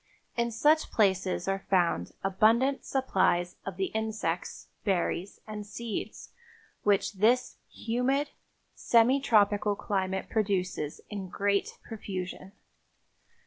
[0.35, 6.31] In such places are found abundant supplies of the insects, berries and seeds
[6.81, 8.31] which this humid,
[8.73, 12.53] semi tropical climate produces in great profusion.